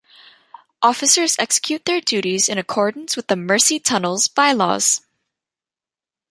[0.81, 5.01] Officers execute their duties in accordance with The Mersey Tunnels Bylaws.